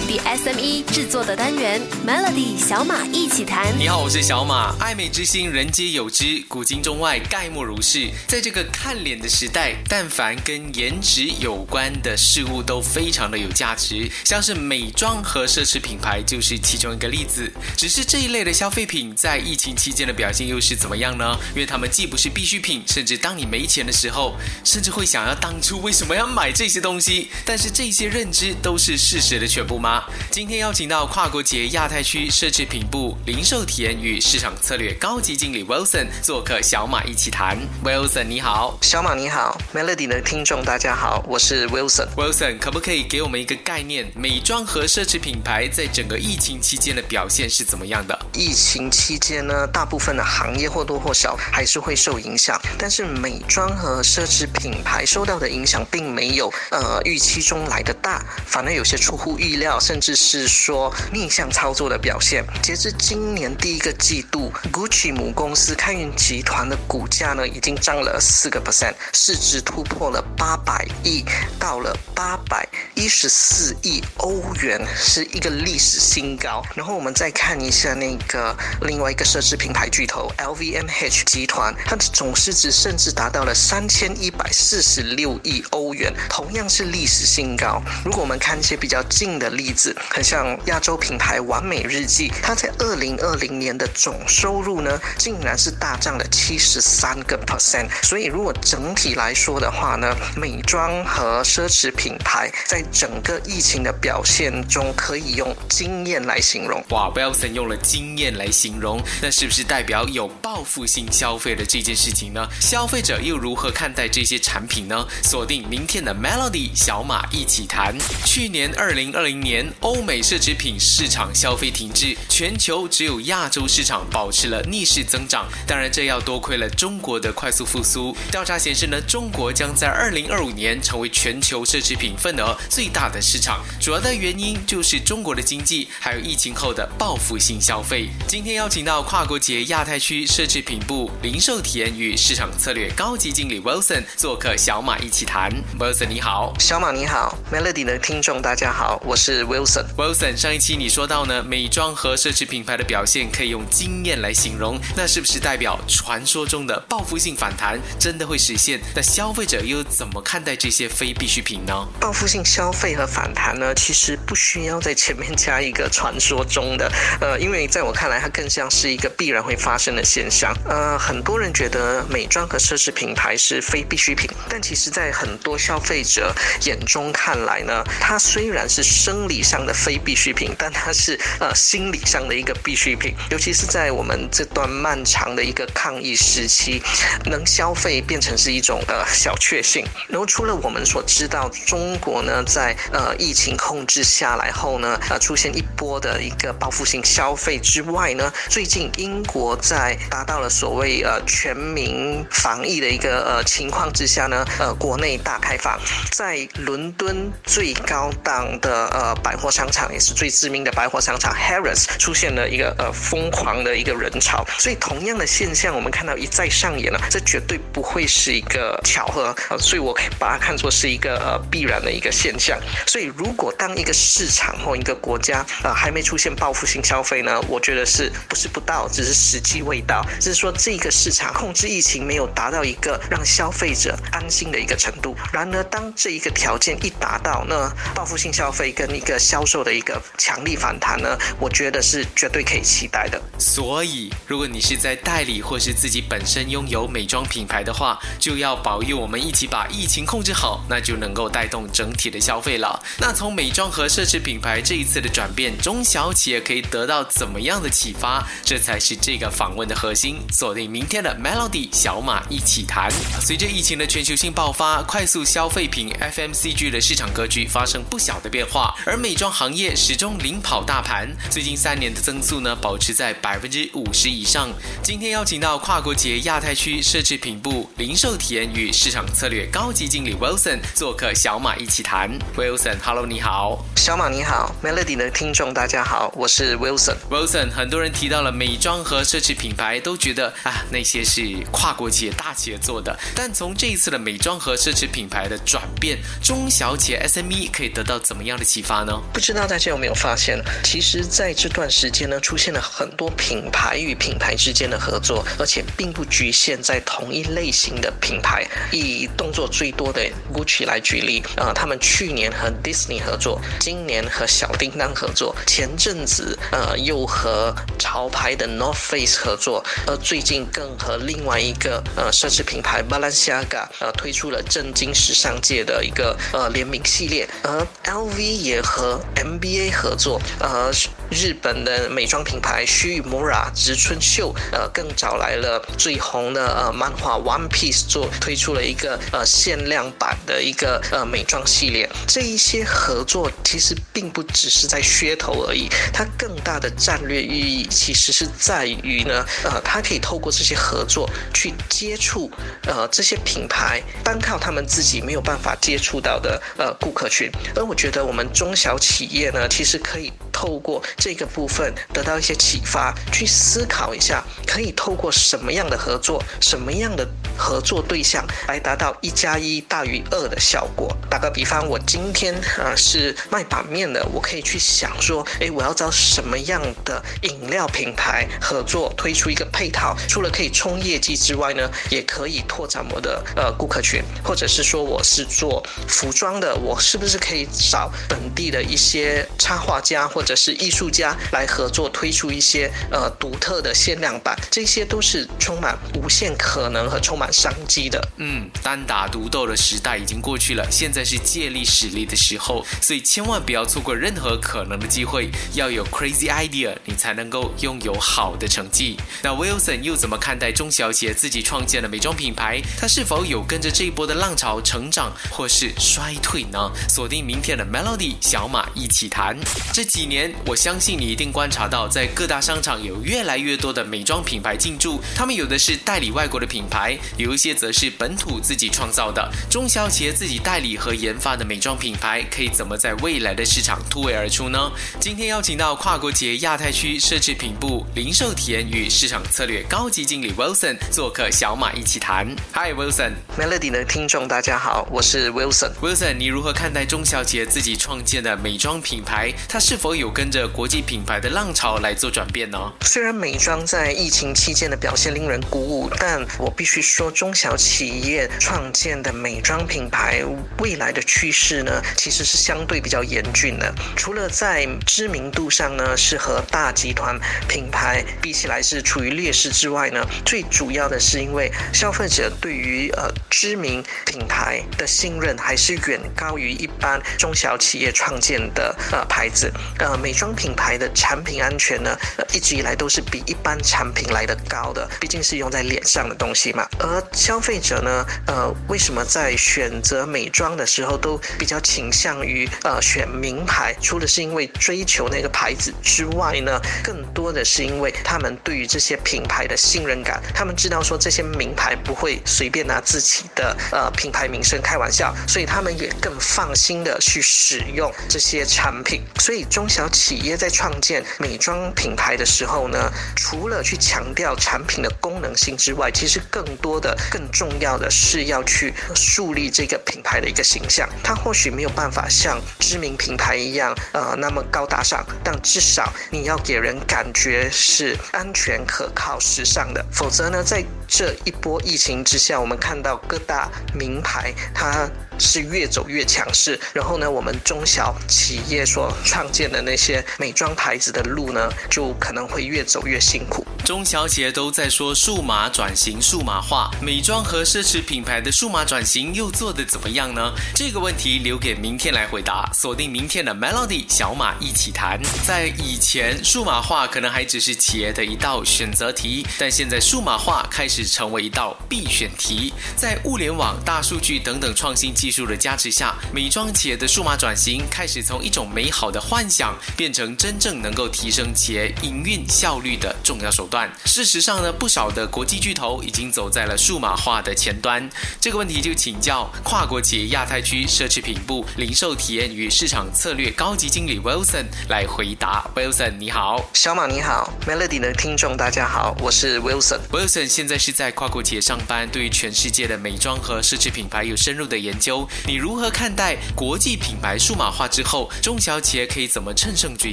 [0.00, 3.66] 本地 SME 制作的单元 Melody 小马一起谈。
[3.78, 4.74] 你好，我是小马。
[4.80, 8.08] 爱美之心，人皆有之，古今中外，概莫如是。
[8.26, 17.52] 在这个看脸的时代，但凡跟颜值有关的事物都非常的有价值，像是美妆和奢侈品牌就是其中一个例子。
[17.76, 21.36] 只是这一类的消费品在疫情期间的表现又是怎么样呢？
[21.50, 27.28] 因为它们既不是必需品，甚至当你没钱的时候，甚至会想要当初为什么要买这些东西。
[27.44, 29.89] 但是这些认知都是事实的全部吗？
[30.30, 37.58] 今天邀请到跨国节亚太区奢侈品部零售体验与市场策略高级经理 Wilson 做客小马一起谈。
[37.84, 42.06] Wilson 你好，小马你好，Melody 的听众大家好，我是 Wilson。
[42.16, 48.18] Wilson 可不可以给我们一个概念，美妆和奢侈品牌在整个疫情期间的表现是怎么样的？
[48.32, 62.44] 疫情期间呢，大部分的行业或多或少还是会受影响，但是美妆和奢侈品牌受到的影响并没有呃预期中来的大，反而有些出乎意料，甚至是说逆向操作的表现。
[62.62, 71.24] 截至今年第一个季度，GUCCI 母公司开云集团的股价呢已经涨了四个 percent，市值突破了八百亿，
[71.58, 76.62] 到了八百一十四亿欧元，是一个历史新高。
[76.74, 87.82] 然后我们再看一下那个另外一个奢侈品牌巨头 LVMH 集团，它的总市值甚至达到了三千一百四十六亿欧元，同样是历史新高。
[88.04, 97.88] 如果我们看一些比较近的例子，很像亚洲品牌完美日记，它在二零二零年的总收入呢，竟然是大涨了七十三个 percent。
[98.02, 106.82] 所以如果整体来说的话呢，美妆和奢侈品牌在整个疫情的表现中，可以用惊艳来形容。
[106.88, 112.48] 哇，Wilson 用了惊艳来形容，那是不是代表有报复性消费的这件事情呢？
[112.60, 115.06] 消费者又如何看待这些产品呢？
[115.22, 117.94] 锁定明天的 Melody 小马一起谈。
[118.24, 125.44] 去年二零二零年，年欧美奢侈品市场消费停滞，全球只有亚洲市场保持了逆势增长。
[125.66, 128.16] 当然，这要多亏了中国的快速复苏。
[128.30, 133.60] 调查显示呢，中国将在二零二五年成为全球奢侈品份额最大的市场。
[133.80, 138.08] 主要的原因就是中国的经济还有疫情后的报复性消费。
[138.28, 145.50] 今天邀请到跨国企业亚太区奢侈品部零售体验与市场策略高级经理 Wilson 做客小马一起谈。
[145.76, 149.84] Wilson 你好，小马你好，Melody 的听众大家好，我是 Wilson。
[149.96, 158.80] Wilson，上一期你说到呢，美妆和奢侈品牌的表现可以用惊艳来形容，那是不是代表传说中的报复性反弹真的会实现？
[158.94, 161.86] 那消费者又怎么看待这些非必需品呢？
[162.00, 166.90] 报复性消费和反弹呢，其实不需要在前面加一个传说中的，
[167.20, 170.54] 呃，因为在我看来，它更像是一个必然会发生的现象。
[170.64, 176.34] 呃，很多人觉得美妆和奢侈品牌是非必需品，但其实，在很多消费者
[176.64, 183.14] 眼中看来呢，它虽然是生理上的非必需品，但它是呃心理上的一个必需品。
[183.30, 186.82] 尤其是在我们这段漫长的一个抗疫时期，
[187.26, 189.86] 能消费变成是一种呃小确幸。
[190.08, 205.78] 然后除了我们所知道，中国呢在呃疫情控制下来后呢，呃出现一波的一个报复性消费之外呢，最近英国在达到了所谓呃全民防疫的一个呃情况之下呢，呃国内大开放，
[206.10, 222.58] 在伦敦最高档的呃百货商场，也是最知名的百货商场 Harrods 出现了一个呃疯狂的一个人潮，所以同样的现象我们看到一再上演了，这绝对不会是一个巧合，呃，所以我把它看作是一个呃必然的一个现象。
[222.86, 235.16] 所以如果当一个市场或一个国家呃还没出现报复性消费呢，我觉得是不是不到，只是时机未到，只是说这个市场控制疫情没有达到一个让消费者安心的一个程度。
[235.32, 243.20] 然而当这一个条件一达到，那报复性消费跟一个销售的一个强力反弹呢，我觉得是绝对可以期待的。
[243.38, 252.82] 所以，如果你是在代理或是自己本身拥有美妆品牌的话，就要保佑我们一起把疫情控制好，那就能够带动整体的消费了。
[252.98, 258.26] 那从美妆和奢侈品牌这一次的转变，中小企业可以得到怎么样的启发？
[258.44, 260.18] 这才是这个访问的核心。
[260.32, 262.90] 锁定明天的 Melody 小马一起谈。
[263.20, 271.08] 随着疫情的全球性爆发，快速消费品 FMCG 的市场格局发生不小的变化，而美妆行业始终领跑大盘。
[271.30, 274.50] 最近三年的增速呢，保持在百分之五十以上。
[274.82, 282.10] 今天邀请到跨国企业亚太区奢侈品部零售体验与市场策略高级经理 Wilson 做客小马一起谈。
[282.36, 283.64] Wilson，Hello，你好。
[283.76, 286.96] 小马你好，Melody 的听众大家好，我是 Wilson。
[287.10, 292.94] Wilson，很多人提到了美妆和奢侈品牌，都觉得啊那些是跨国企业大企业做的。
[293.14, 298.89] 但从这一次的美妆和奢侈品牌的转变，中小企业 SME 可以得到怎么样的启发呢？
[299.12, 308.46] 不知道大家有没有发现，其实在这段时间呢，出现了很多品牌与品牌之间的合作，而且并不局限在同一类型的品牌。
[308.72, 310.00] 以动作最多的
[310.32, 330.70] Gucci 来举例，呃，他们去年和 Disney 合作，今年和小叮当合作，前阵子呃又和潮牌的 North Face 合作，而最近更和另外一个呃奢侈品牌 Balenciaga 呃推出了震惊时尚界的一个呃联名系列，而 LV 也和 MBA 合作，呃。
[331.10, 341.88] 日本的美妆品牌须臾 Mura 植村秀，呃，更找来了最红的呃漫画 One Piece 做推出了一个呃限量版的一个呃美妆系列。
[342.06, 352.30] 这一些合作其实并不只是在噱头而已，它更大的战略意义其实是在于呢，呃，它可以透过这些合作去接触
[352.66, 357.28] 呃这些品牌单靠他们自己没有办法接触到的呃顾客群。
[357.56, 367.08] 而我觉得我们中小企业呢，其实可以透过这个部分得到一些启发，去思考一下，可以透过什么样的合作，什么样的
[367.38, 370.94] 合作对象来达到一加一大于二的效果。
[371.08, 390.89] 打个比方，我今天啊是卖板面的，我可以去想说，哎，我要找什么样的饮料品牌合作，推出一个配套，除了可以冲业绩之外呢，也可以拓展我的呃顾客群，或者是说我是做服装的，我是不是可以找本地的一些插画家或者是艺术。
[390.90, 398.00] 家来合作推出一些呃独特的限量版，这些都是充满无限可能和充满商机的。
[398.16, 408.96] 嗯，单打独斗的时代已经过去了，现在是借力使力的时候，所以千万不要错过任何可能的机会，要有 crazy idea，你才能够拥有好的成绩。
[409.22, 412.60] 那 Wilson 又怎么看待中小企业自己创建的美妆品牌？
[412.78, 416.70] 他是否有跟着这一波的浪潮成长，或是衰退呢？
[416.88, 419.36] 锁定明天的 Melody 小马一起谈。
[419.72, 425.00] 这几年，我相信你一定观察到，在各大商场有越来越多的美妆品牌进驻。
[425.14, 429.30] 他们有的是代理外国的品牌，有一些则是本土自己创造的。
[429.50, 434.72] 中小企业自己代理和研发的美妆品牌，可以怎么在未来的市场突围而出呢？
[434.98, 442.26] 今天邀请到跨国企业亚太区奢侈品部零售体验与市场策略高级经理 Wilson 做客小马一起谈。
[442.54, 445.72] Hi Wilson，Melody 的听众大家好，我是 Wilson。
[445.82, 449.32] Wilson，你如何看待中小企业自己创建的美妆品牌？
[449.48, 452.72] 它是否有跟着国际品牌的浪潮来做转变呢？
[452.82, 460.22] 虽然美妆在疫情期间的表现令人鼓舞，但我必须说，中小企业创建的美妆品牌
[460.58, 463.74] 未来的趋势呢，其实是相对比较严峻的。
[463.96, 467.18] 除了在知名度上呢，是和大集团
[467.48, 479.52] 品牌比起来是处于劣势之外呢，最主要的是因为消费者对于呃知名品牌的信任还是远高于一般中小企业创建的呃牌子。
[479.80, 480.90] 呃，美妆品牌牌的。
[480.92, 481.96] 产品安全呢，
[482.34, 486.68] 一直以来都是比一般产品来的高的，毕竟是用在脸上的东西嘛。
[486.78, 493.74] 而消费者呢，呃，为什么在选择美妆的时候都比较倾向于呃选名牌？
[493.80, 509.02] 除了是因为追求那个牌子之外呢，更多的是因为他们对于这些品牌的信任感，他们知道说这些名牌不会随便拿自己的呃品牌名声开玩笑，所以他们也更放心的去使用这些产品。
[509.18, 511.04] 所以中小企业在创建。
[511.18, 520.88] 美妆品牌的时候呢，除了去强调产品的功能性之外，其实更多的、更重要的是要去树立这个品牌的一个形象。
[521.04, 529.84] 它或许没有办法像知名品牌一样，呃，那么高大上，但至少你要给人感觉是安全、可靠、时尚的。
[529.92, 534.90] 否则呢，在这一波疫情之下，我们看到各大名牌它。
[535.22, 543.46] 是越走越强势，然后呢，我们中小企业所创建的那些美妆牌子的路呢，就可能会越走越辛苦。
[543.62, 550.32] 中小企业都在说数码转型、数码化，美妆和奢侈品牌的数码转型又做得怎么样呢？
[550.54, 552.50] 这个问题留给明天来回答。
[552.54, 554.98] 锁定明天的 Melody 小马一起谈。
[555.26, 562.54] 在以前，数码化可能还只是企业的一道选择题，但现在数码化开始成为一道必选题。
[562.74, 573.68] 在物联网、大数据等等创新技技术的加持下，美妆企业的数码转型开始从一种美好的幻想，变成真正能够提升企业营运效率的重要手段。
[573.84, 577.90] 事实上呢，不少的国际巨头已经走在了数码化的前端。
[578.20, 585.44] 这个问题就请教跨国企业亚太区奢侈品部零售体验与市场策略高级经理 Wilson 来回答。
[585.56, 589.80] Wilson 你好，小马你好，Melody 的听众大家好，我是 Wilson。
[589.90, 599.92] Wilson 现在是在跨国企业上班，对于全世界的美妆和奢侈品牌有深入的研究，你如何看待国际品牌数码化之后，中小企业可以怎么乘胜追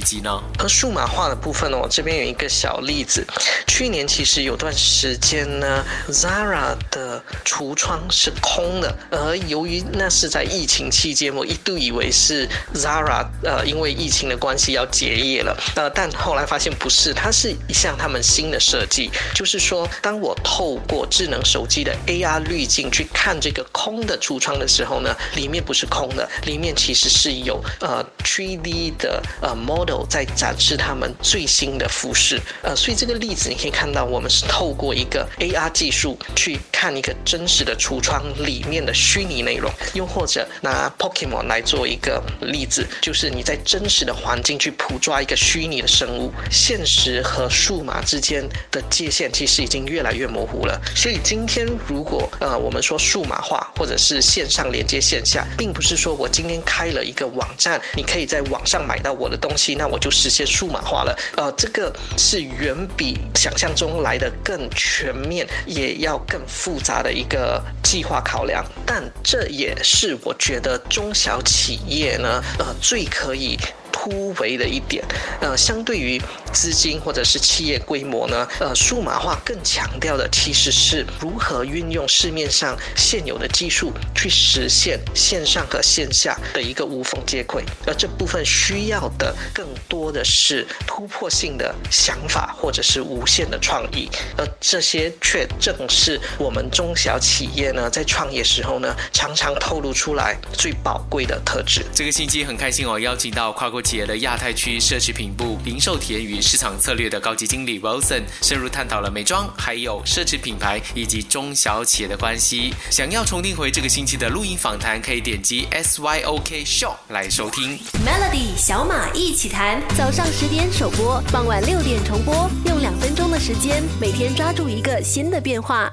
[0.00, 0.30] 击呢？
[0.58, 3.26] 和数码化的部分呢，我这边有一个小例子。
[3.66, 50.47] 去年其实有段时间呢，Zara 的橱窗是空的，而由于那是在疫情期间，我一度以为是 Zara 呃因为疫情的关系要结业了，呃，但后来发现不是，它是一项他们新的设计，就是说，当我透透过智能手机的 AR 滤镜去看这个空的橱窗的时候呢，里面不是空的，里面其实是有呃 3D 的呃 model 在展示他们最新的服饰，呃，所以这个例子你可以看到，我们是透过一个 AR 技术去看一个真实的橱窗里面的虚拟内容，又或者拿 Pokemon 来做一个例子，就是你在真实的环境去捕抓一个虚拟的生物，现实和数码之间的界限其实已经越来越模糊。
[50.66, 50.80] 了。
[50.94, 61.16] 所以今天如果呃我们说数码化或者是线上连接线下，并不是说我今天开了一个网站，你可以在网上买到我的东西，那我就实现数码化了。
[61.36, 68.64] 呃，这个是远比想象中来的更全面，也要更复杂的一个计划考量。
[68.86, 73.58] 但这也是我觉得中小企业呢，呃，最可以。
[74.00, 75.04] 突围的一点，
[75.40, 101.84] 呃，相对于资金或者是企业规模呢，呃，数码化更强调的其实是如何运用市面上现有的技术去实现线上和线下的一个无缝接轨，而这部分需要的更多的是突破性的想法或者是无限的创意，而这些却正是我们中小企业呢在创业时候呢常常透露出来最宝贵的特质。
[101.92, 103.78] 这个星期很开心哦，邀请到跨国。
[103.88, 112.74] 企业的亚太区奢侈品部零售体验与市场策略的高级经理 Wilson 深入探讨了美妆、还有奢侈品牌以及中小企业的关系。
[112.90, 117.78] 想要重听回这个星期的录音访谈，可以点击 SYOK Show 来收听。
[118.04, 125.87] Melody 小马一起谈，早上十点首播，傍晚六点重播，用两分钟的时间，每天抓住一个新的变化。